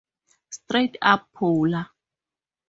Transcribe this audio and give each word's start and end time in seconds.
Straight 0.49 0.97
Up 1.03 1.29
Paula! 1.31 1.93